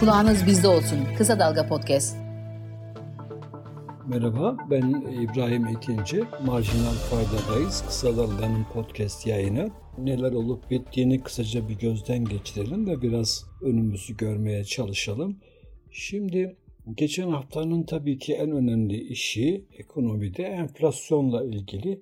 Kulağınız 0.00 0.46
bizde 0.46 0.68
olsun. 0.68 0.98
Kısa 1.18 1.38
Dalga 1.38 1.66
Podcast. 1.66 2.16
Merhaba, 4.08 4.56
ben 4.70 4.90
İbrahim 5.22 5.66
Ekinci. 5.66 6.24
Marjinal 6.44 6.94
Fayda'dayız. 7.10 7.84
Kısa 7.86 8.16
Dalga'nın 8.16 8.64
podcast 8.72 9.26
yayını. 9.26 9.70
Neler 9.98 10.32
olup 10.32 10.70
bittiğini 10.70 11.22
kısaca 11.22 11.68
bir 11.68 11.78
gözden 11.78 12.24
geçirelim 12.24 12.86
ve 12.86 13.02
biraz 13.02 13.46
önümüzü 13.62 14.16
görmeye 14.16 14.64
çalışalım. 14.64 15.36
Şimdi 15.90 16.56
geçen 16.94 17.28
haftanın 17.28 17.82
tabii 17.82 18.18
ki 18.18 18.34
en 18.34 18.50
önemli 18.50 19.00
işi 19.00 19.64
ekonomide 19.78 20.42
enflasyonla 20.42 21.44
ilgili 21.44 22.00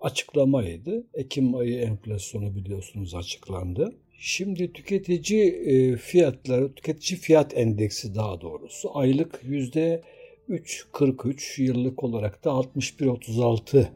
açıklamaydı. 0.00 1.06
Ekim 1.14 1.54
ayı 1.54 1.78
enflasyonu 1.78 2.54
biliyorsunuz 2.54 3.14
açıklandı. 3.14 3.92
Şimdi 4.22 4.72
tüketici 4.72 5.42
e, 5.42 5.96
fiyatları, 5.96 6.74
tüketici 6.74 7.20
fiyat 7.20 7.56
endeksi 7.56 8.14
daha 8.14 8.40
doğrusu 8.40 8.98
aylık 8.98 9.40
yüzde 9.44 10.02
3.43 10.48 11.62
yıllık 11.62 12.04
olarak 12.04 12.44
da 12.44 12.50
61.36 12.50 13.86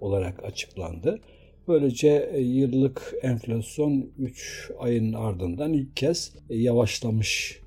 olarak 0.00 0.44
açıklandı. 0.44 1.20
Böylece 1.68 2.30
e, 2.32 2.40
yıllık 2.40 3.14
enflasyon 3.22 4.10
3 4.18 4.70
ayın 4.78 5.12
ardından 5.12 5.72
ilk 5.72 5.96
kez 5.96 6.32
e, 6.50 6.56
yavaşlamış 6.56 7.60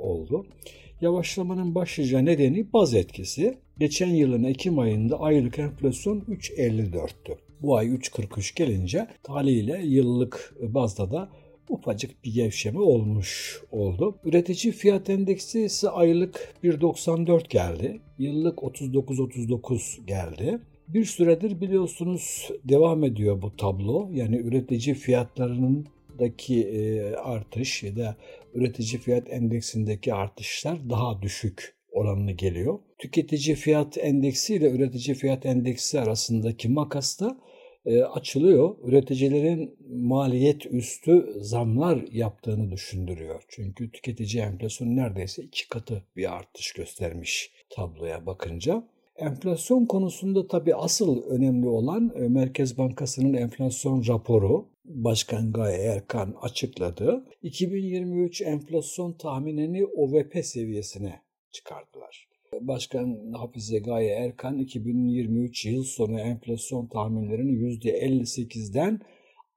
oldu. 0.00 0.46
Yavaşlamanın 1.00 1.74
başlıca 1.74 2.18
nedeni 2.18 2.72
baz 2.72 2.94
etkisi. 2.94 3.58
Geçen 3.78 4.10
yılın 4.10 4.44
Ekim 4.44 4.78
ayında 4.78 5.20
aylık 5.20 5.58
enflasyon 5.58 6.20
3.54'tü. 6.20 7.36
Bu 7.62 7.76
ay 7.76 7.86
3.43 7.86 8.56
gelince 8.56 9.06
haliyle 9.26 9.80
yıllık 9.84 10.54
bazda 10.60 11.10
da 11.10 11.28
ufacık 11.70 12.24
bir 12.24 12.34
gevşeme 12.34 12.80
olmuş 12.80 13.60
oldu. 13.70 14.18
Üretici 14.24 14.72
fiyat 14.72 15.10
endeksi 15.10 15.60
ise 15.60 15.88
aylık 15.88 16.54
1.94 16.64 17.48
geldi. 17.48 18.00
Yıllık 18.18 18.58
39.39 18.58 20.06
geldi. 20.06 20.58
Bir 20.88 21.04
süredir 21.04 21.60
biliyorsunuz 21.60 22.50
devam 22.64 23.04
ediyor 23.04 23.42
bu 23.42 23.56
tablo. 23.56 24.08
Yani 24.12 24.36
üretici 24.36 24.94
fiyatlarının 24.94 25.86
daki 26.18 26.62
e, 26.62 27.14
artış 27.14 27.82
ya 27.82 27.96
da 27.96 28.16
üretici 28.54 29.00
fiyat 29.00 29.30
endeksindeki 29.30 30.14
artışlar 30.14 30.90
daha 30.90 31.22
düşük 31.22 31.76
oranını 31.92 32.32
geliyor. 32.32 32.78
Tüketici 32.98 33.56
fiyat 33.56 33.98
endeksi 33.98 34.54
ile 34.54 34.70
üretici 34.70 35.14
fiyat 35.14 35.46
endeksi 35.46 36.00
arasındaki 36.00 36.68
makas 36.68 37.20
da 37.20 37.38
e, 37.86 38.02
açılıyor. 38.02 38.76
Üreticilerin 38.84 39.76
maliyet 39.88 40.66
üstü 40.66 41.34
zamlar 41.40 42.04
yaptığını 42.12 42.70
düşündürüyor. 42.70 43.42
Çünkü 43.48 43.90
tüketici 43.90 44.42
enflasyonu 44.42 44.96
neredeyse 44.96 45.42
iki 45.42 45.68
katı 45.68 46.02
bir 46.16 46.36
artış 46.36 46.72
göstermiş 46.72 47.52
tabloya 47.70 48.26
bakınca. 48.26 48.88
Enflasyon 49.16 49.86
konusunda 49.86 50.48
tabii 50.48 50.74
asıl 50.74 51.22
önemli 51.22 51.68
olan 51.68 52.12
e, 52.16 52.28
Merkez 52.28 52.78
Bankası'nın 52.78 53.34
enflasyon 53.34 54.06
raporu. 54.08 54.68
Başkan 54.84 55.52
Gaye 55.52 55.78
Erkan 55.78 56.34
açıkladı. 56.42 57.24
2023 57.42 58.42
enflasyon 58.42 59.12
tahminini 59.12 59.86
OVP 59.86 60.44
seviyesine 60.46 61.22
çıkardılar. 61.52 62.28
Başkan 62.60 63.32
Hafize 63.32 63.78
Gaye 63.78 64.10
Erkan 64.10 64.58
2023 64.58 65.66
yıl 65.66 65.84
sonu 65.84 66.20
enflasyon 66.20 66.86
tahminlerini 66.86 67.52
%58'den 67.52 69.00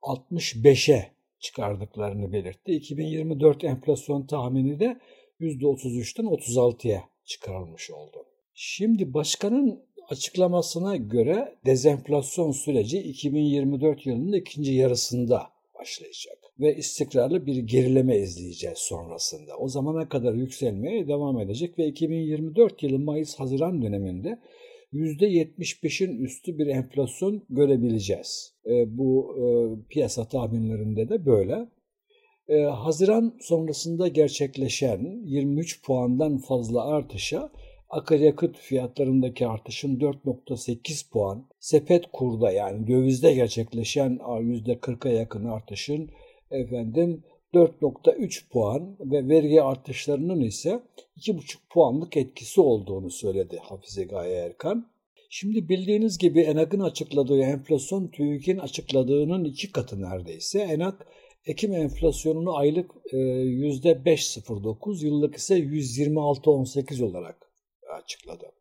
65'e 0.02 1.10
çıkardıklarını 1.40 2.32
belirtti. 2.32 2.72
2024 2.72 3.64
enflasyon 3.64 4.26
tahmini 4.26 4.80
de 4.80 5.00
%33'ten 5.40 6.24
36'ya 6.26 7.04
çıkarılmış 7.24 7.90
oldu. 7.90 8.26
Şimdi 8.54 9.14
başkanın 9.14 9.82
açıklamasına 10.08 10.96
göre 10.96 11.54
dezenflasyon 11.66 12.52
süreci 12.52 12.98
2024 12.98 14.06
yılının 14.06 14.32
ikinci 14.32 14.72
yarısında 14.72 15.50
başlayacak 15.78 16.39
ve 16.60 16.76
istikrarlı 16.76 17.46
bir 17.46 17.56
gerileme 17.56 18.18
izleyeceğiz 18.18 18.78
sonrasında. 18.78 19.56
O 19.58 19.68
zamana 19.68 20.08
kadar 20.08 20.34
yükselmeye 20.34 21.08
devam 21.08 21.40
edecek 21.40 21.78
ve 21.78 21.86
2024 21.86 22.82
yılı 22.82 22.98
Mayıs-Haziran 22.98 23.82
döneminde 23.82 24.38
%75'in 24.92 26.24
üstü 26.24 26.58
bir 26.58 26.66
enflasyon 26.66 27.42
görebileceğiz. 27.50 28.54
E, 28.66 28.98
bu 28.98 29.36
e, 29.36 29.42
piyasa 29.88 30.28
tahminlerinde 30.28 31.08
de 31.08 31.26
böyle. 31.26 31.68
E, 32.48 32.62
Haziran 32.62 33.36
sonrasında 33.40 34.08
gerçekleşen 34.08 35.22
23 35.24 35.84
puandan 35.84 36.38
fazla 36.38 36.84
artışa 36.84 37.50
akaryakıt 37.90 38.56
fiyatlarındaki 38.56 39.46
artışın 39.46 39.98
4.8 39.98 41.10
puan, 41.10 41.46
sepet 41.60 42.04
kurda 42.12 42.50
yani 42.50 42.86
dövizde 42.86 43.34
gerçekleşen 43.34 44.16
%40'a 44.16 45.12
yakın 45.12 45.44
artışın 45.44 46.10
efendim 46.50 47.24
4.3 47.54 48.48
puan 48.50 48.96
ve 49.00 49.28
vergi 49.28 49.62
artışlarının 49.62 50.40
ise 50.40 50.80
2.5 51.18 51.56
puanlık 51.70 52.16
etkisi 52.16 52.60
olduğunu 52.60 53.10
söyledi 53.10 53.58
Hafize 53.62 54.04
Gaye 54.04 54.34
Erkan. 54.34 54.90
Şimdi 55.30 55.68
bildiğiniz 55.68 56.18
gibi 56.18 56.40
ENAG'ın 56.40 56.80
açıkladığı 56.80 57.40
enflasyon 57.40 58.08
TÜİK'in 58.08 58.58
açıkladığının 58.58 59.44
iki 59.44 59.72
katı 59.72 60.02
neredeyse. 60.02 60.60
ENAG 60.60 60.94
Ekim 61.46 61.74
enflasyonunu 61.74 62.56
aylık 62.56 62.90
%5.09, 62.90 65.04
yıllık 65.04 65.36
ise 65.36 65.58
126.18 65.58 67.04
olarak 67.04 67.52
açıkladı. 68.02 68.52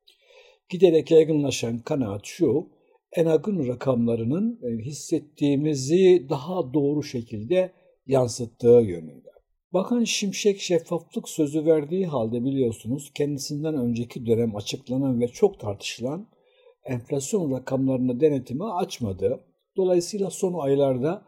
Giderek 0.70 1.12
yaygınlaşan 1.12 1.80
kanaat 1.80 2.26
şu, 2.26 2.68
ENAG'ın 3.12 3.68
rakamlarının 3.68 4.60
e, 4.64 4.84
hissettiğimizi 4.84 6.28
daha 6.30 6.74
doğru 6.74 7.04
şekilde 7.04 7.72
yansıttığı 8.08 8.68
yönünde. 8.68 9.30
Bakan 9.74 10.04
Şimşek 10.04 10.60
şeffaflık 10.60 11.30
sözü 11.30 11.66
verdiği 11.66 12.06
halde 12.06 12.44
biliyorsunuz 12.44 13.12
kendisinden 13.16 13.76
önceki 13.76 14.26
dönem 14.26 14.56
açıklanan 14.56 15.22
ve 15.22 15.28
çok 15.28 15.60
tartışılan 15.60 16.28
enflasyon 16.86 17.52
rakamlarını 17.52 18.20
denetime 18.20 18.66
açmadı. 18.66 19.40
Dolayısıyla 19.78 20.30
son 20.30 20.54
aylarda 20.54 21.26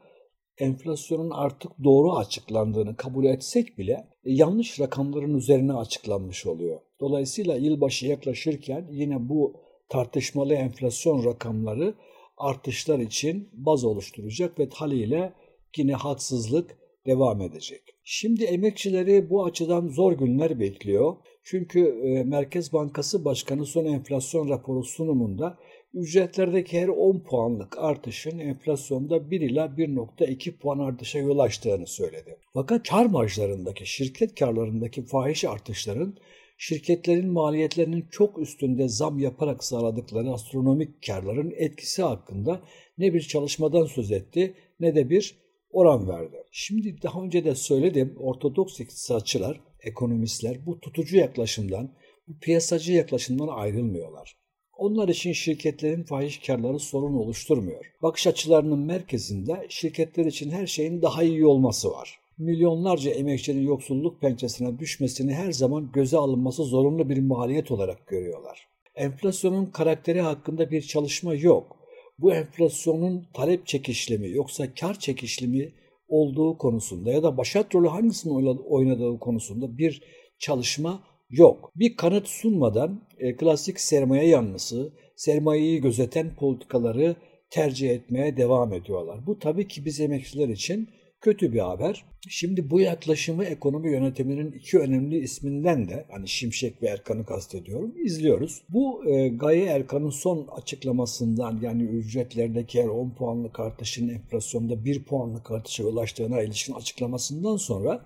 enflasyonun 0.58 1.30
artık 1.30 1.72
doğru 1.84 2.16
açıklandığını 2.16 2.96
kabul 2.96 3.26
etsek 3.26 3.78
bile 3.78 3.94
e, 3.94 4.34
yanlış 4.34 4.80
rakamların 4.80 5.38
üzerine 5.38 5.74
açıklanmış 5.74 6.46
oluyor. 6.46 6.80
Dolayısıyla 7.00 7.56
yılbaşı 7.56 8.08
yaklaşırken 8.08 8.88
yine 8.92 9.30
bu 9.30 9.56
tartışmalı 9.92 10.54
enflasyon 10.54 11.26
rakamları 11.26 11.94
artışlar 12.38 13.00
için 13.00 13.50
baz 13.54 13.84
oluşturacak 13.84 14.60
ve 14.60 14.70
haliyle 14.74 15.34
yine 15.78 15.94
haksızlık 15.94 16.78
devam 17.06 17.42
edecek. 17.42 17.82
Şimdi 18.04 18.44
emekçileri 18.44 19.30
bu 19.30 19.46
açıdan 19.46 19.88
zor 19.88 20.12
günler 20.14 20.60
bekliyor. 20.60 21.16
Çünkü 21.44 21.80
e, 22.04 22.24
Merkez 22.24 22.74
Bankası 22.74 23.26
Başkanı 23.26 23.66
son 23.66 23.86
enflasyon 23.86 24.50
raporu 24.50 24.84
sunumunda 24.84 25.58
ücretlerdeki 25.94 26.82
her 26.82 26.88
10 26.88 27.20
puanlık 27.20 27.78
artışın 27.78 28.40
enflasyonda 28.40 29.32
1 29.32 29.42
ila 29.42 29.66
1.2 29.66 30.58
puan 30.58 30.80
artışa 30.80 31.20
yol 31.20 31.40
açtığını 31.40 31.88
söyledi. 31.88 32.38
Fakat 32.54 32.90
kar 32.90 33.06
marjlarındaki, 33.06 33.86
şirket 33.86 34.36
karlarındaki 34.36 35.06
fahiş 35.06 35.46
artışların 35.46 36.18
şirketlerin 36.62 37.32
maliyetlerinin 37.32 38.08
çok 38.12 38.40
üstünde 38.40 38.88
zam 38.88 39.20
yaparak 39.20 39.64
sağladıkları 39.64 40.30
astronomik 40.32 41.08
karların 41.08 41.54
etkisi 41.58 42.04
hakkında 42.04 42.62
ne 42.98 43.14
bir 43.14 43.22
çalışmadan 43.22 43.86
söz 43.86 44.12
etti 44.12 44.54
ne 44.80 44.96
de 44.96 45.10
bir 45.10 45.36
oran 45.72 46.08
verdi. 46.08 46.44
Şimdi 46.52 47.02
daha 47.04 47.22
önce 47.22 47.46
de 47.46 47.56
söyledim 47.56 48.16
ortodoks 48.20 48.80
iktisatçılar, 48.80 49.62
ekonomistler 49.80 50.66
bu 50.66 50.80
tutucu 50.80 51.18
yaklaşımdan, 51.18 51.94
bu 52.28 52.40
piyasacı 52.40 52.94
yaklaşımdan 52.94 53.48
ayrılmıyorlar. 53.48 54.38
Onlar 54.78 55.08
için 55.10 55.34
şirketlerin 55.34 56.04
fahiş 56.04 56.38
karları 56.38 56.80
sorun 56.80 57.14
oluşturmuyor. 57.14 57.86
Bakış 58.02 58.28
açılarının 58.28 58.80
merkezinde 58.80 59.66
şirketler 59.70 60.26
için 60.26 60.52
her 60.52 60.68
şeyin 60.68 61.02
daha 61.02 61.24
iyi 61.24 61.46
olması 61.46 61.92
var. 61.92 62.21
Milyonlarca 62.42 63.12
emekçinin 63.12 63.62
yoksulluk 63.62 64.22
pençesine 64.22 64.80
düşmesini 64.80 65.34
her 65.34 65.52
zaman 65.52 65.92
göze 65.94 66.18
alınması 66.18 66.64
zorunlu 66.64 67.10
bir 67.10 67.18
maliyet 67.18 67.72
olarak 67.72 68.08
görüyorlar. 68.08 68.68
Enflasyonun 68.96 69.66
karakteri 69.66 70.22
hakkında 70.22 70.72
bir 70.72 70.82
çalışma 70.82 71.34
yok. 71.34 71.78
Bu 72.20 72.34
enflasyonun 72.34 73.28
talep 73.34 73.68
çekişlemi 73.68 74.30
yoksa 74.30 74.74
kar 74.74 75.00
çekişlemi 75.00 75.74
olduğu 76.08 76.58
konusunda 76.58 77.12
ya 77.12 77.24
da 77.24 77.38
başat 77.38 77.76
rolü 77.76 77.88
hangisinin 77.88 78.58
oynadığı 78.70 79.20
konusunda 79.20 79.78
bir 79.78 80.04
çalışma 80.40 81.04
yok. 81.30 81.72
Bir 81.76 81.96
kanıt 81.96 82.28
sunmadan 82.28 83.02
e, 83.20 83.36
klasik 83.36 83.80
sermaye 83.80 84.28
yanlısı, 84.28 84.94
sermayeyi 85.16 85.82
gözeten 85.82 86.36
politikaları 86.36 87.16
tercih 87.50 87.90
etmeye 87.90 88.38
devam 88.38 88.74
ediyorlar. 88.74 89.26
Bu 89.26 89.40
tabii 89.40 89.68
ki 89.68 89.86
biz 89.86 90.00
emekçiler 90.00 90.50
için 90.50 90.90
kötü 91.22 91.54
bir 91.54 91.60
haber. 91.60 92.06
Şimdi 92.30 92.70
bu 92.70 92.80
yaklaşımı 92.80 93.46
ekonomi 93.46 93.92
yönetiminin 93.92 94.52
iki 94.52 94.80
önemli 94.80 95.20
isminden 95.20 95.90
de 95.90 96.06
hani 96.12 96.28
Şimşek 96.28 96.82
ve 96.82 96.88
Erkan'ı 96.88 97.26
kastediyorum 97.26 97.94
izliyoruz. 98.06 98.62
Bu 98.70 99.10
e, 99.10 99.28
Gaye 99.28 99.66
Erkan'ın 99.66 100.10
son 100.10 100.48
açıklamasından 100.48 101.60
yani 101.62 101.84
ücretlerdeki 101.84 102.84
her 102.84 102.88
10 102.88 103.10
puanlık 103.10 103.60
artışın 103.60 104.10
enflasyonda 104.10 104.86
1 104.86 105.04
puanlık 105.04 105.52
artışa 105.52 105.84
ulaştığına 105.84 106.42
ilişkin 106.42 106.74
açıklamasından 106.74 107.58
sonra 107.58 108.06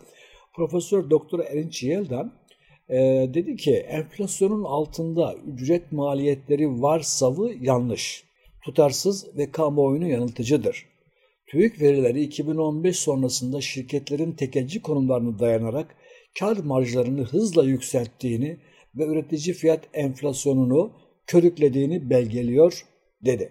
Profesör 0.56 1.10
Doktor 1.10 1.40
Erinç 1.40 1.84
Yeldan 1.84 2.34
e, 2.90 2.96
dedi 3.34 3.56
ki 3.56 3.74
enflasyonun 3.76 4.64
altında 4.64 5.36
ücret 5.54 5.92
maliyetleri 5.92 6.82
varsavı 6.82 7.52
yanlış, 7.62 8.24
tutarsız 8.62 9.38
ve 9.38 9.52
kamuoyunu 9.52 10.08
yanıltıcıdır. 10.08 10.95
TÜİK 11.48 11.82
verileri 11.82 12.22
2015 12.22 13.00
sonrasında 13.00 13.62
şirketlerin 13.62 14.32
tekelci 14.32 14.82
konumlarını 14.82 15.40
dayanarak 15.40 15.96
kar 16.40 16.58
marjlarını 16.58 17.24
hızla 17.24 17.64
yükselttiğini 17.64 18.58
ve 18.96 19.06
üretici 19.06 19.56
fiyat 19.56 19.80
enflasyonunu 19.94 20.92
körüklediğini 21.28 22.10
belgeliyor 22.10 22.86
dedi. 23.26 23.50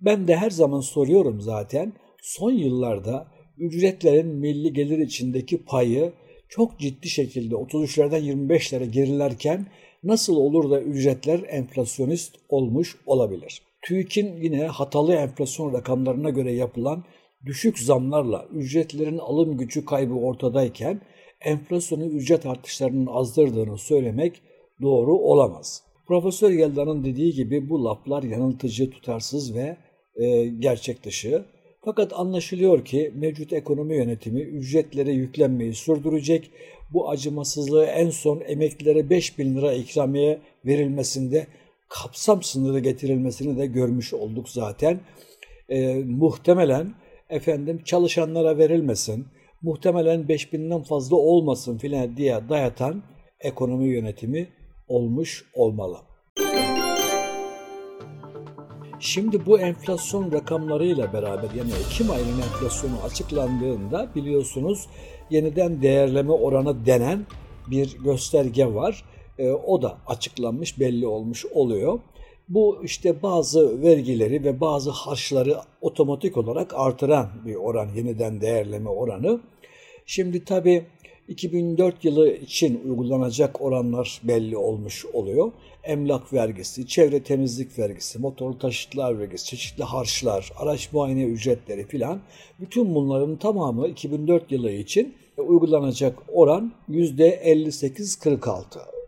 Ben 0.00 0.28
de 0.28 0.36
her 0.36 0.50
zaman 0.50 0.80
soruyorum 0.80 1.40
zaten 1.40 1.92
son 2.22 2.50
yıllarda 2.50 3.26
ücretlerin 3.58 4.26
milli 4.26 4.72
gelir 4.72 4.98
içindeki 4.98 5.64
payı 5.64 6.12
çok 6.48 6.78
ciddi 6.78 7.08
şekilde 7.08 7.54
33'lerden 7.54 8.22
25'lere 8.22 8.84
gerilerken 8.84 9.66
nasıl 10.04 10.36
olur 10.36 10.70
da 10.70 10.80
ücretler 10.80 11.40
enflasyonist 11.48 12.34
olmuş 12.48 12.96
olabilir? 13.06 13.62
TÜİK'in 13.82 14.36
yine 14.42 14.66
hatalı 14.66 15.14
enflasyon 15.14 15.72
rakamlarına 15.72 16.30
göre 16.30 16.52
yapılan 16.52 17.04
düşük 17.46 17.78
zamlarla 17.78 18.46
ücretlerin 18.54 19.18
alım 19.18 19.56
gücü 19.56 19.84
kaybı 19.84 20.14
ortadayken 20.14 21.00
enflasyonu 21.40 22.04
ücret 22.04 22.46
artışlarının 22.46 23.06
azdırdığını 23.06 23.78
söylemek 23.78 24.42
doğru 24.82 25.14
olamaz. 25.18 25.82
Profesör 26.06 26.50
Yeldan'ın 26.50 27.04
dediği 27.04 27.32
gibi 27.32 27.70
bu 27.70 27.84
laflar 27.84 28.22
yanıltıcı, 28.22 28.90
tutarsız 28.90 29.54
ve 29.54 29.76
e, 30.16 30.46
gerçek 30.46 31.04
dışı. 31.04 31.44
Fakat 31.84 32.12
anlaşılıyor 32.12 32.84
ki 32.84 33.12
mevcut 33.14 33.52
ekonomi 33.52 33.96
yönetimi 33.96 34.40
ücretlere 34.40 35.12
yüklenmeyi 35.12 35.74
sürdürecek. 35.74 36.50
Bu 36.92 37.10
acımasızlığı 37.10 37.84
en 37.84 38.10
son 38.10 38.40
emeklilere 38.40 39.10
5 39.10 39.38
bin 39.38 39.56
lira 39.56 39.72
ikramiye 39.72 40.40
verilmesinde 40.64 41.46
kapsam 41.88 42.42
sınırı 42.42 42.78
getirilmesini 42.78 43.58
de 43.58 43.66
görmüş 43.66 44.14
olduk 44.14 44.48
zaten. 44.48 45.00
E, 45.68 45.94
muhtemelen 45.94 46.94
efendim 47.30 47.82
çalışanlara 47.84 48.58
verilmesin, 48.58 49.26
muhtemelen 49.62 50.28
5 50.28 50.52
binden 50.52 50.82
fazla 50.82 51.16
olmasın 51.16 51.78
filan 51.78 52.16
diye 52.16 52.40
dayatan 52.48 53.02
ekonomi 53.40 53.88
yönetimi 53.88 54.48
olmuş 54.88 55.44
olmalı. 55.54 55.96
Şimdi 59.00 59.46
bu 59.46 59.60
enflasyon 59.60 60.32
rakamlarıyla 60.32 61.12
beraber 61.12 61.50
yani 61.56 61.70
Ekim 61.86 62.10
ayının 62.10 62.42
enflasyonu 62.42 62.94
açıklandığında 63.04 64.08
biliyorsunuz 64.14 64.86
yeniden 65.30 65.82
değerleme 65.82 66.32
oranı 66.32 66.86
denen 66.86 67.26
bir 67.70 67.98
gösterge 67.98 68.66
var. 68.66 69.04
E, 69.38 69.50
o 69.50 69.82
da 69.82 69.98
açıklanmış 70.06 70.80
belli 70.80 71.06
olmuş 71.06 71.46
oluyor. 71.46 71.98
Bu 72.48 72.80
işte 72.84 73.22
bazı 73.22 73.82
vergileri 73.82 74.44
ve 74.44 74.60
bazı 74.60 74.90
harçları 74.90 75.56
otomatik 75.80 76.36
olarak 76.36 76.74
artıran 76.74 77.28
bir 77.46 77.54
oran, 77.54 77.88
yeniden 77.96 78.40
değerleme 78.40 78.90
oranı. 78.90 79.40
Şimdi 80.06 80.44
tabii 80.44 80.84
2004 81.28 82.04
yılı 82.04 82.30
için 82.30 82.80
uygulanacak 82.88 83.60
oranlar 83.60 84.20
belli 84.24 84.56
olmuş 84.56 85.06
oluyor. 85.06 85.52
Emlak 85.84 86.32
vergisi, 86.32 86.86
çevre 86.86 87.22
temizlik 87.22 87.78
vergisi, 87.78 88.18
motorlu 88.18 88.58
taşıtlar 88.58 89.18
vergisi, 89.18 89.46
çeşitli 89.46 89.84
harçlar, 89.84 90.52
araç 90.56 90.92
muayene 90.92 91.24
ücretleri 91.24 91.86
filan 91.86 92.20
bütün 92.60 92.94
bunların 92.94 93.36
tamamı 93.36 93.88
2004 93.88 94.52
yılı 94.52 94.70
için 94.70 95.14
uygulanacak 95.38 96.18
oran 96.28 96.72
%58-46. 96.90 98.62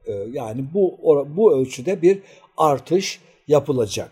Ee, 0.06 0.12
yani 0.32 0.64
bu 0.74 0.98
bu 1.36 1.52
ölçüde 1.52 2.02
bir 2.02 2.18
artış 2.56 3.20
yapılacak. 3.48 4.10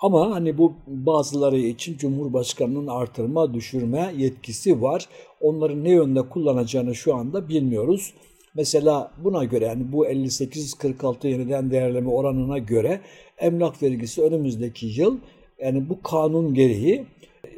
Ama 0.00 0.30
hani 0.30 0.58
bu 0.58 0.72
bazıları 0.86 1.58
için 1.58 1.96
Cumhurbaşkanı'nın 1.96 2.86
artırma, 2.86 3.54
düşürme 3.54 4.14
yetkisi 4.16 4.82
var. 4.82 5.08
Onları 5.40 5.84
ne 5.84 5.90
yönde 5.90 6.22
kullanacağını 6.22 6.94
şu 6.94 7.14
anda 7.14 7.48
bilmiyoruz. 7.48 8.14
Mesela 8.54 9.12
buna 9.24 9.44
göre 9.44 9.64
yani 9.64 9.92
bu 9.92 10.06
58-46 10.06 11.28
yeniden 11.28 11.70
değerleme 11.70 12.08
oranına 12.10 12.58
göre 12.58 13.00
emlak 13.38 13.82
vergisi 13.82 14.22
önümüzdeki 14.22 14.86
yıl 14.86 15.18
yani 15.58 15.88
bu 15.88 16.02
kanun 16.02 16.54
gereği 16.54 17.06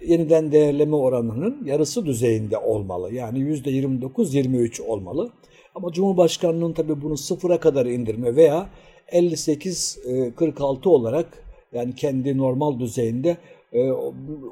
yeniden 0.06 0.52
değerleme 0.52 0.96
oranının 0.96 1.64
yarısı 1.64 2.06
düzeyinde 2.06 2.58
olmalı. 2.58 3.14
Yani 3.14 3.38
%29-23 3.38 4.82
olmalı. 4.82 5.30
Ama 5.74 5.92
Cumhurbaşkanı'nın 5.92 6.72
tabii 6.72 7.02
bunu 7.02 7.16
sıfıra 7.16 7.60
kadar 7.60 7.86
indirme 7.86 8.36
veya 8.36 8.68
58-46 9.12 10.88
olarak 10.88 11.42
yani 11.72 11.94
kendi 11.94 12.38
normal 12.38 12.80
düzeyinde 12.80 13.36
e, 13.72 13.90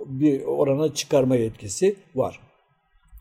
bir 0.06 0.44
orana 0.44 0.94
çıkarma 0.94 1.36
yetkisi 1.36 1.96
var. 2.14 2.40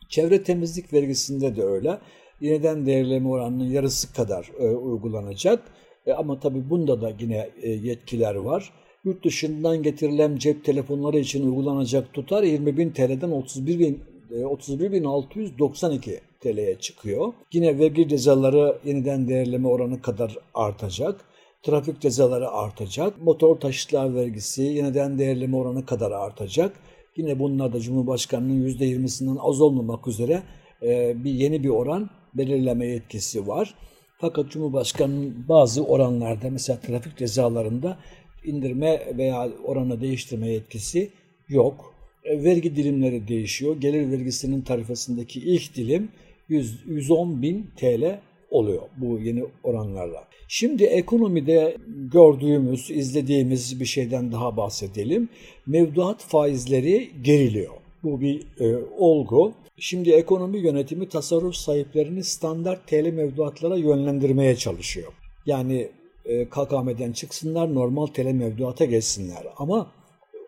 Çevre 0.08 0.42
temizlik 0.42 0.92
vergisinde 0.92 1.56
de 1.56 1.62
öyle. 1.62 1.98
Yeniden 2.40 2.86
değerleme 2.86 3.28
oranının 3.28 3.70
yarısı 3.70 4.14
kadar 4.14 4.50
e, 4.58 4.68
uygulanacak. 4.68 5.62
E, 6.06 6.12
ama 6.12 6.40
tabii 6.40 6.70
bunda 6.70 7.00
da 7.00 7.12
yine 7.20 7.50
yetkiler 7.64 8.34
var. 8.34 8.72
Yurt 9.04 9.24
dışından 9.24 9.82
getirilen 9.82 10.36
cep 10.36 10.64
telefonları 10.64 11.18
için 11.18 11.46
uygulanacak 11.46 12.12
tutar 12.12 12.42
20 12.42 12.76
bin 12.76 12.90
TL'den 12.90 13.30
31 13.30 13.78
bin 13.78 14.00
31.692 14.30 16.18
TL'ye 16.40 16.78
çıkıyor. 16.78 17.32
Yine 17.52 17.78
vergi 17.78 18.08
cezaları 18.08 18.78
yeniden 18.84 19.28
değerleme 19.28 19.68
oranı 19.68 20.02
kadar 20.02 20.36
artacak 20.54 21.30
trafik 21.62 22.00
cezaları 22.00 22.50
artacak. 22.50 23.22
Motor 23.22 23.56
taşıtlar 23.56 24.14
vergisi 24.14 24.62
yeniden 24.62 25.18
değerleme 25.18 25.56
oranı 25.56 25.86
kadar 25.86 26.10
artacak. 26.10 26.76
Yine 27.16 27.38
bunlar 27.38 27.72
da 27.72 27.80
Cumhurbaşkanı'nın 27.80 28.68
%20'sinden 28.68 29.36
az 29.40 29.60
olmamak 29.60 30.06
üzere 30.06 30.42
e, 30.82 31.24
bir 31.24 31.30
yeni 31.30 31.62
bir 31.62 31.68
oran 31.68 32.10
belirleme 32.34 32.86
yetkisi 32.86 33.46
var. 33.46 33.74
Fakat 34.18 34.50
Cumhurbaşkanı'nın 34.50 35.48
bazı 35.48 35.84
oranlarda 35.84 36.50
mesela 36.50 36.80
trafik 36.80 37.16
cezalarında 37.16 37.98
indirme 38.44 39.18
veya 39.18 39.48
oranı 39.64 40.00
değiştirme 40.00 40.48
yetkisi 40.48 41.10
yok. 41.48 41.94
E, 42.24 42.44
vergi 42.44 42.76
dilimleri 42.76 43.28
değişiyor. 43.28 43.80
Gelir 43.80 44.10
vergisinin 44.10 44.62
tarifesindeki 44.62 45.40
ilk 45.40 45.76
dilim 45.76 46.08
100, 46.50 46.78
110 46.86 47.42
bin 47.42 47.70
TL 47.76 48.20
oluyor 48.50 48.82
bu 48.96 49.18
yeni 49.18 49.44
oranlarla. 49.62 50.24
Şimdi 50.48 50.84
ekonomide 50.84 51.76
gördüğümüz, 52.12 52.90
izlediğimiz 52.90 53.80
bir 53.80 53.84
şeyden 53.84 54.32
daha 54.32 54.56
bahsedelim. 54.56 55.28
Mevduat 55.66 56.22
faizleri 56.22 57.10
geriliyor. 57.22 57.74
Bu 58.02 58.20
bir 58.20 58.46
e, 58.60 58.76
olgu. 58.98 59.52
Şimdi 59.76 60.10
ekonomi 60.10 60.58
yönetimi 60.58 61.08
tasarruf 61.08 61.54
sahiplerini 61.54 62.24
standart 62.24 62.86
TL 62.86 63.10
mevduatlara 63.12 63.76
yönlendirmeye 63.76 64.56
çalışıyor. 64.56 65.12
Yani 65.46 65.88
e, 66.24 66.44
KKM'den 66.44 67.12
çıksınlar, 67.12 67.74
normal 67.74 68.06
TL 68.06 68.32
mevduata 68.32 68.84
geçsinler. 68.84 69.46
Ama 69.56 69.92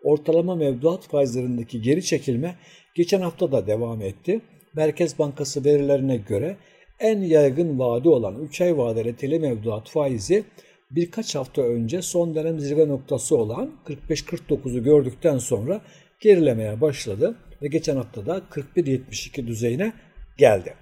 ortalama 0.03 0.55
mevduat 0.55 1.07
faizlerindeki 1.07 1.81
geri 1.81 2.05
çekilme 2.05 2.55
geçen 2.95 3.21
hafta 3.21 3.51
da 3.51 3.67
devam 3.67 4.01
etti. 4.01 4.41
Merkez 4.75 5.19
Bankası 5.19 5.65
verilerine 5.65 6.17
göre 6.17 6.57
en 6.99 7.21
yaygın 7.21 7.79
vade 7.79 8.09
olan 8.09 8.41
3 8.41 8.61
ay 8.61 8.77
vadeli 8.77 9.15
tele 9.15 9.39
mevduat 9.39 9.89
faizi 9.89 10.43
birkaç 10.91 11.35
hafta 11.35 11.61
önce 11.61 12.01
son 12.01 12.35
dönem 12.35 12.59
zirve 12.59 12.87
noktası 12.87 13.37
olan 13.37 13.71
45-49'u 14.09 14.83
gördükten 14.83 15.37
sonra 15.37 15.81
gerilemeye 16.19 16.81
başladı 16.81 17.35
ve 17.61 17.67
geçen 17.67 17.95
hafta 17.95 18.25
da 18.25 18.41
41-72 18.51 19.47
düzeyine 19.47 19.93
geldi. 20.37 20.73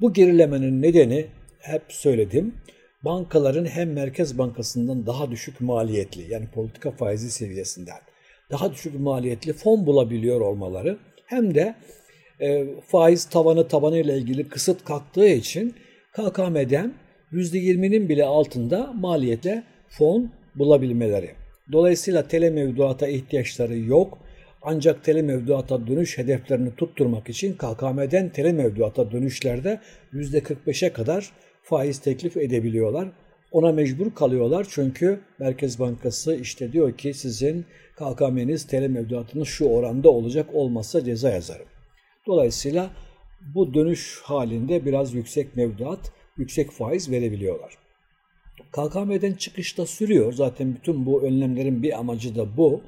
Bu 0.00 0.12
gerilemenin 0.12 0.82
nedeni 0.82 1.26
hep 1.58 1.82
söyledim 1.88 2.54
bankaların 3.02 3.64
hem 3.64 3.92
Merkez 3.92 4.38
Bankası'ndan 4.38 5.06
daha 5.06 5.30
düşük 5.30 5.60
maliyetli 5.60 6.32
yani 6.32 6.46
politika 6.54 6.90
faizi 6.90 7.30
seviyesinden 7.30 7.98
daha 8.50 8.72
düşük 8.72 9.00
maliyetli 9.00 9.52
fon 9.52 9.86
bulabiliyor 9.86 10.40
olmaları 10.40 10.98
hem 11.26 11.54
de 11.54 11.74
e, 12.40 12.66
faiz 12.86 13.24
tavanı 13.24 13.68
tabanı 13.68 13.98
ile 13.98 14.18
ilgili 14.18 14.48
kısıt 14.48 14.84
kalktığı 14.84 15.28
için 15.28 15.74
KKM'den 16.12 16.94
%20'nin 17.32 18.08
bile 18.08 18.24
altında 18.24 18.92
maliyete 18.92 19.62
fon 19.88 20.30
bulabilmeleri. 20.54 21.30
Dolayısıyla 21.72 22.28
tele 22.28 22.50
mevduata 22.50 23.08
ihtiyaçları 23.08 23.78
yok. 23.78 24.18
Ancak 24.62 25.04
tele 25.04 25.22
mevduata 25.22 25.86
dönüş 25.86 26.18
hedeflerini 26.18 26.76
tutturmak 26.76 27.28
için 27.28 27.52
KKM'den 27.52 28.28
tele 28.28 28.52
mevduata 28.52 29.10
dönüşlerde 29.10 29.80
%45'e 30.12 30.92
kadar 30.92 31.30
faiz 31.62 31.98
teklif 31.98 32.36
edebiliyorlar. 32.36 33.08
Ona 33.52 33.72
mecbur 33.72 34.14
kalıyorlar 34.14 34.66
çünkü 34.70 35.20
Merkez 35.38 35.78
Bankası 35.78 36.34
işte 36.34 36.72
diyor 36.72 36.96
ki 36.96 37.14
sizin 37.14 37.64
KKM'niz 37.96 38.66
tele 38.66 38.88
mevduatınız 38.88 39.48
şu 39.48 39.64
oranda 39.64 40.10
olacak 40.10 40.46
olmazsa 40.54 41.04
ceza 41.04 41.30
yazarım. 41.30 41.66
Dolayısıyla 42.26 42.90
bu 43.54 43.74
dönüş 43.74 44.20
halinde 44.24 44.84
biraz 44.84 45.14
yüksek 45.14 45.56
mevduat, 45.56 46.12
yüksek 46.36 46.70
faiz 46.70 47.10
verebiliyorlar. 47.10 47.78
KKM'den 48.72 49.32
çıkışta 49.32 49.86
sürüyor. 49.86 50.32
Zaten 50.32 50.74
bütün 50.74 51.06
bu 51.06 51.22
önlemlerin 51.22 51.82
bir 51.82 51.98
amacı 51.98 52.36
da 52.36 52.56
bu. 52.56 52.80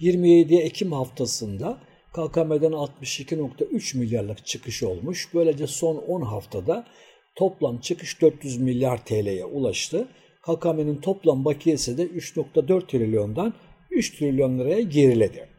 27 0.00 0.56
Ekim 0.56 0.92
haftasında 0.92 1.78
KKM'den 2.12 2.72
62.3 2.72 3.98
milyarlık 3.98 4.46
çıkış 4.46 4.82
olmuş. 4.82 5.28
Böylece 5.34 5.66
son 5.66 5.96
10 5.96 6.22
haftada 6.22 6.86
toplam 7.34 7.78
çıkış 7.78 8.22
400 8.22 8.58
milyar 8.58 9.04
TL'ye 9.04 9.44
ulaştı. 9.44 10.08
KKM'nin 10.42 10.96
toplam 10.96 11.44
bakiyesi 11.44 11.98
de 11.98 12.06
3.4 12.06 12.86
trilyondan 12.86 13.54
3 13.90 14.18
trilyon 14.18 14.58
liraya 14.58 14.80
geriledi. 14.80 15.57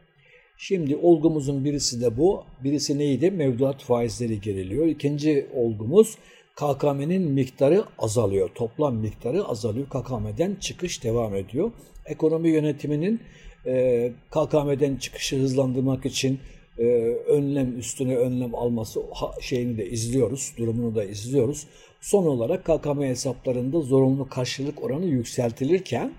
Şimdi 0.61 0.95
olgumuzun 0.95 1.65
birisi 1.65 2.01
de 2.01 2.17
bu. 2.17 2.43
Birisi 2.63 2.99
neydi? 2.99 3.31
Mevduat 3.31 3.83
faizleri 3.83 4.41
geriliyor. 4.41 4.85
İkinci 4.87 5.47
olgumuz 5.55 6.17
KKM'nin 6.55 7.21
miktarı 7.21 7.83
azalıyor. 7.99 8.49
Toplam 8.55 8.95
miktarı 8.95 9.45
azalıyor. 9.45 9.87
KKM'den 9.89 10.55
çıkış 10.55 11.03
devam 11.03 11.35
ediyor. 11.35 11.71
Ekonomi 12.05 12.49
yönetiminin 12.49 13.19
e, 13.65 14.11
KKM'den 14.29 14.95
çıkışı 14.95 15.35
hızlandırmak 15.35 16.05
için 16.05 16.39
e, 16.77 16.83
önlem 17.27 17.79
üstüne 17.79 18.15
önlem 18.15 18.55
alması 18.55 18.99
şeyini 19.41 19.77
de 19.77 19.89
izliyoruz, 19.89 20.53
durumunu 20.57 20.95
da 20.95 21.03
izliyoruz. 21.03 21.67
Son 22.01 22.25
olarak 22.25 22.65
KKM 22.65 23.01
hesaplarında 23.01 23.81
zorunlu 23.81 24.29
karşılık 24.29 24.83
oranı 24.83 25.05
yükseltilirken 25.05 26.13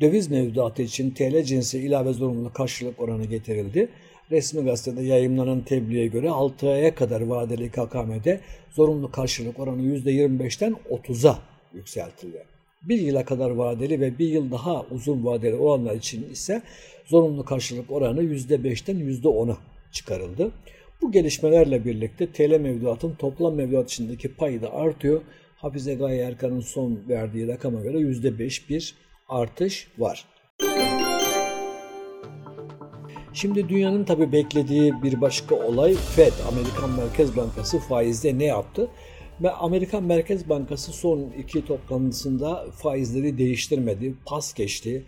döviz 0.00 0.30
mevduatı 0.30 0.82
için 0.82 1.10
TL 1.10 1.42
cinsi 1.42 1.78
ilave 1.78 2.12
zorunlu 2.12 2.52
karşılık 2.52 3.00
oranı 3.00 3.24
getirildi. 3.24 3.88
Resmi 4.30 4.64
gazetede 4.64 5.02
yayınlanan 5.02 5.60
tebliğe 5.60 6.06
göre 6.06 6.30
6 6.30 6.68
aya 6.68 6.94
kadar 6.94 7.20
vadeli 7.20 7.70
KKM'de 7.70 8.40
zorunlu 8.70 9.10
karşılık 9.10 9.60
oranı 9.60 9.82
%25'ten 9.82 10.76
30'a 10.90 11.38
yükseltildi. 11.74 12.44
Bir 12.82 12.98
yıla 12.98 13.24
kadar 13.24 13.50
vadeli 13.50 14.00
ve 14.00 14.18
bir 14.18 14.28
yıl 14.28 14.50
daha 14.50 14.82
uzun 14.90 15.24
vadeli 15.24 15.54
olanlar 15.54 15.94
için 15.94 16.30
ise 16.30 16.62
zorunlu 17.06 17.44
karşılık 17.44 17.90
oranı 17.90 18.22
%5'ten 18.22 18.96
%10'a 18.96 19.56
çıkarıldı. 19.92 20.50
Bu 21.02 21.12
gelişmelerle 21.12 21.84
birlikte 21.84 22.32
TL 22.32 22.60
mevduatın 22.60 23.14
toplam 23.14 23.54
mevduat 23.54 23.90
içindeki 23.90 24.34
payı 24.34 24.62
da 24.62 24.74
artıyor. 24.74 25.22
Hafize 25.56 25.94
Gaye 25.94 26.22
Erkan'ın 26.22 26.60
son 26.60 26.98
verdiği 27.08 27.48
rakama 27.48 27.80
göre 27.80 27.98
%5 27.98 28.68
bir 28.68 28.94
artış 29.28 29.88
var. 29.98 30.24
Şimdi 33.32 33.68
dünyanın 33.68 34.04
tabii 34.04 34.32
beklediği 34.32 35.02
bir 35.02 35.20
başka 35.20 35.54
olay 35.54 35.94
Fed, 35.94 36.32
Amerikan 36.48 36.90
Merkez 36.90 37.36
Bankası 37.36 37.78
faizde 37.78 38.38
ne 38.38 38.44
yaptı? 38.44 38.88
Ve 39.42 39.50
Amerikan 39.50 40.04
Merkez 40.04 40.48
Bankası 40.48 40.92
son 40.92 41.32
iki 41.38 41.64
toplantısında 41.64 42.66
faizleri 42.70 43.38
değiştirmedi, 43.38 44.14
pas 44.26 44.54
geçti. 44.54 45.04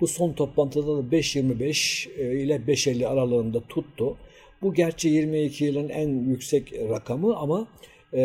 Bu 0.00 0.06
son 0.06 0.32
toplantıda 0.32 0.96
da 0.96 1.16
5.25 1.16 2.10
e, 2.18 2.40
ile 2.40 2.56
5.50 2.56 3.06
aralığında 3.06 3.60
tuttu. 3.68 4.16
Bu 4.62 4.74
gerçi 4.74 5.08
22 5.08 5.64
yılın 5.64 5.88
en 5.88 6.08
yüksek 6.08 6.72
rakamı 6.72 7.36
ama 7.36 7.66
e, 8.12 8.20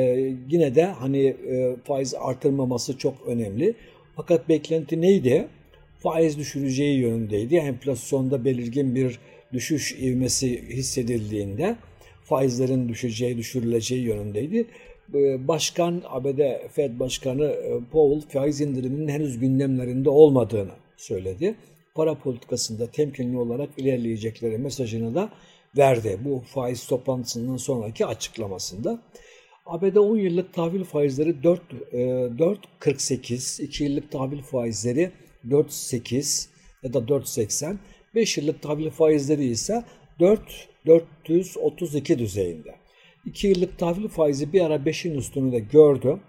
yine 0.49 0.75
de 0.75 0.85
hani 0.85 1.25
e, 1.27 1.75
faiz 1.83 2.15
artırmaması 2.15 2.97
çok 2.97 3.27
önemli. 3.27 3.75
Fakat 4.17 4.49
beklenti 4.49 5.01
neydi? 5.01 5.47
Faiz 5.99 6.37
düşüreceği 6.37 6.99
yönündeydi. 6.99 7.55
Enflasyonda 7.55 8.45
belirgin 8.45 8.95
bir 8.95 9.19
düşüş 9.53 9.91
ivmesi 9.91 10.69
hissedildiğinde 10.69 11.75
faizlerin 12.23 12.89
düşeceği, 12.89 13.37
düşürüleceği 13.37 14.01
yönündeydi. 14.01 14.65
Ee, 15.13 15.47
başkan, 15.47 16.01
ABD 16.05 16.67
Fed 16.71 16.99
Başkanı 16.99 17.45
e, 17.45 17.79
Powell 17.91 18.29
faiz 18.29 18.61
indiriminin 18.61 19.07
henüz 19.07 19.39
gündemlerinde 19.39 20.09
olmadığını 20.09 20.73
söyledi. 20.97 21.55
Para 21.95 22.15
politikasında 22.15 22.91
temkinli 22.91 23.37
olarak 23.37 23.69
ilerleyecekleri 23.77 24.57
mesajını 24.57 25.15
da 25.15 25.29
verdi. 25.77 26.19
Bu 26.25 26.43
faiz 26.45 26.87
toplantısından 26.87 27.57
sonraki 27.57 28.05
açıklamasında. 28.05 29.01
ABD 29.67 29.95
10 29.95 30.17
yıllık 30.17 30.53
tahvil 30.53 30.83
faizleri 30.83 31.43
4 31.43 31.61
4.48, 31.91 33.63
2 33.63 33.83
yıllık 33.83 34.11
tahvil 34.11 34.41
faizleri 34.41 35.11
4.8 35.47 36.47
ya 36.83 36.93
da 36.93 36.99
4.80, 36.99 37.75
5 38.15 38.37
yıllık 38.37 38.61
tahvil 38.61 38.89
faizleri 38.89 39.45
ise 39.45 39.83
4 40.19 40.67
432 40.85 42.19
düzeyinde. 42.19 42.75
2 43.25 43.47
yıllık 43.47 43.79
tahvil 43.79 44.07
faizi 44.07 44.53
bir 44.53 44.61
ara 44.61 44.75
5'in 44.75 45.15
üstünü 45.15 45.69
gördü. 45.69 46.19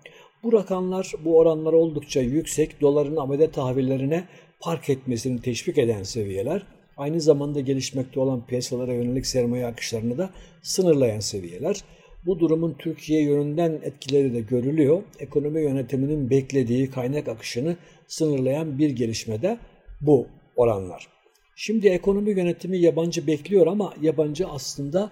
Bu 0.42 0.52
rakamlar, 0.52 1.12
bu 1.24 1.38
oranlar 1.38 1.72
oldukça 1.72 2.20
yüksek. 2.20 2.80
Doların 2.80 3.16
ABD 3.16 3.52
tahvillerine 3.52 4.24
park 4.60 4.90
etmesini 4.90 5.40
teşvik 5.40 5.78
eden 5.78 6.02
seviyeler. 6.02 6.62
Aynı 6.96 7.20
zamanda 7.20 7.60
gelişmekte 7.60 8.20
olan 8.20 8.46
piyasalara 8.46 8.92
yönelik 8.92 9.26
sermaye 9.26 9.66
akışlarını 9.66 10.18
da 10.18 10.30
sınırlayan 10.62 11.20
seviyeler. 11.20 11.84
Bu 12.28 12.40
durumun 12.40 12.76
Türkiye 12.78 13.22
yönünden 13.22 13.80
etkileri 13.82 14.34
de 14.34 14.40
görülüyor. 14.40 15.02
Ekonomi 15.18 15.62
yönetiminin 15.62 16.30
beklediği 16.30 16.90
kaynak 16.90 17.28
akışını 17.28 17.76
sınırlayan 18.06 18.78
bir 18.78 18.90
gelişme 18.90 19.42
de 19.42 19.58
bu 20.00 20.26
oranlar. 20.56 21.08
Şimdi 21.56 21.88
ekonomi 21.88 22.30
yönetimi 22.30 22.78
yabancı 22.78 23.26
bekliyor 23.26 23.66
ama 23.66 23.94
yabancı 24.02 24.48
aslında 24.48 25.10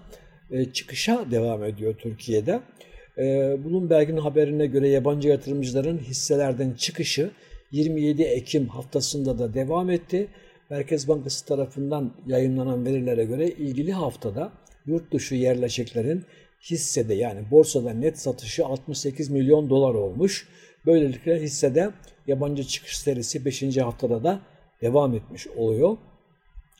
e, 0.50 0.64
çıkışa 0.64 1.30
devam 1.30 1.64
ediyor 1.64 1.94
Türkiye'de. 1.98 2.60
E, 3.18 3.24
Bloomberg'in 3.64 4.16
haberine 4.16 4.66
göre 4.66 4.88
yabancı 4.88 5.28
yatırımcıların 5.28 5.98
hisselerden 5.98 6.72
çıkışı 6.72 7.30
27 7.70 8.22
Ekim 8.22 8.68
haftasında 8.68 9.38
da 9.38 9.54
devam 9.54 9.90
etti. 9.90 10.28
Merkez 10.70 11.08
Bankası 11.08 11.46
tarafından 11.46 12.12
yayınlanan 12.26 12.84
verilere 12.84 13.24
göre 13.24 13.48
ilgili 13.48 13.92
haftada 13.92 14.52
yurt 14.86 15.12
dışı 15.12 15.34
yerleşiklerin 15.34 16.24
hissede 16.70 17.14
yani 17.14 17.50
borsada 17.50 17.90
net 17.90 18.18
satışı 18.18 18.66
68 18.66 19.30
milyon 19.30 19.70
dolar 19.70 19.94
olmuş. 19.94 20.48
Böylelikle 20.86 21.42
hissede 21.42 21.90
yabancı 22.26 22.64
çıkış 22.64 22.98
serisi 22.98 23.44
5. 23.44 23.76
haftada 23.76 24.24
da 24.24 24.40
devam 24.82 25.14
etmiş 25.14 25.46
oluyor. 25.46 25.96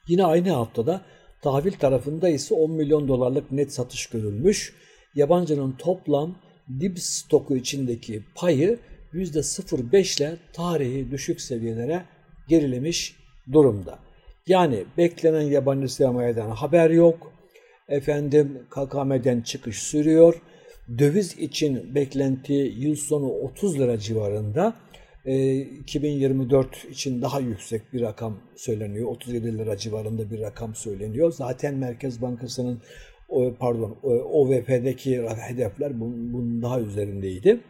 Yine 0.08 0.24
aynı 0.24 0.50
haftada 0.50 1.02
tahvil 1.42 1.72
tarafında 1.72 2.28
ise 2.28 2.54
10 2.54 2.70
milyon 2.70 3.08
dolarlık 3.08 3.52
net 3.52 3.72
satış 3.72 4.06
görülmüş. 4.06 4.74
Yabancının 5.14 5.72
toplam 5.72 6.36
dip 6.80 6.98
stoku 6.98 7.56
içindeki 7.56 8.24
payı 8.34 8.78
%0.5 9.12 10.22
ile 10.22 10.36
tarihi 10.52 11.10
düşük 11.10 11.40
seviyelere 11.40 12.04
gerilemiş 12.48 13.16
durumda. 13.52 13.98
Yani 14.46 14.84
beklenen 14.98 15.42
yabancı 15.42 15.94
sermayeden 15.94 16.50
haber 16.50 16.90
yok. 16.90 17.32
Efendim 17.88 18.58
KKM'den 18.70 19.40
çıkış 19.40 19.82
sürüyor. 19.82 20.42
Döviz 20.98 21.38
için 21.38 21.94
beklenti 21.94 22.52
yıl 22.52 22.94
sonu 22.94 23.28
30 23.30 23.78
lira 23.78 23.98
civarında. 23.98 24.74
2024 25.24 26.66
ee, 26.66 26.90
için 26.90 27.22
daha 27.22 27.40
yüksek 27.40 27.92
bir 27.92 28.00
rakam 28.00 28.40
söyleniyor. 28.56 29.08
37 29.08 29.58
lira 29.58 29.76
civarında 29.76 30.30
bir 30.30 30.40
rakam 30.40 30.74
söyleniyor. 30.74 31.32
Zaten 31.32 31.74
Merkez 31.74 32.22
Bankası'nın 32.22 32.82
pardon 33.58 33.96
OVP'deki 34.32 35.22
hedefler 35.28 36.00
bunun 36.00 36.62
daha 36.62 36.80
üzerindeydi. 36.80 37.60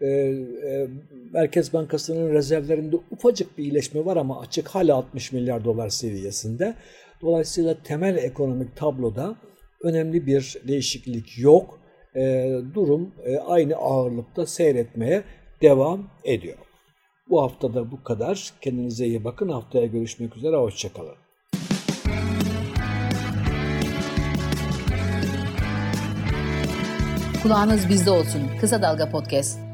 Ee, 0.00 0.06
e, 0.06 0.88
Merkez 1.32 1.72
Bankası'nın 1.72 2.32
rezervlerinde 2.32 2.96
ufacık 3.10 3.58
bir 3.58 3.64
iyileşme 3.64 4.04
var 4.04 4.16
ama 4.16 4.40
açık 4.40 4.68
hala 4.68 4.94
60 4.94 5.32
milyar 5.32 5.64
dolar 5.64 5.88
seviyesinde. 5.88 6.74
Dolayısıyla 7.22 7.82
temel 7.82 8.16
ekonomik 8.16 8.76
tabloda 8.76 9.36
önemli 9.82 10.26
bir 10.26 10.56
değişiklik 10.68 11.38
yok. 11.38 11.78
Ee, 12.16 12.58
durum 12.74 13.14
e, 13.24 13.38
aynı 13.38 13.76
ağırlıkta 13.76 14.46
seyretmeye 14.46 15.22
devam 15.62 16.10
ediyor. 16.24 16.58
Bu 17.30 17.42
haftada 17.42 17.90
bu 17.90 18.02
kadar. 18.02 18.52
Kendinize 18.60 19.06
iyi 19.06 19.24
bakın. 19.24 19.48
Haftaya 19.48 19.86
görüşmek 19.86 20.36
üzere. 20.36 20.56
Hoşçakalın. 20.56 21.14
Kulağınız 27.42 27.88
bizde 27.88 28.10
olsun. 28.10 28.42
Kısa 28.60 28.82
Dalga 28.82 29.10
Podcast. 29.10 29.65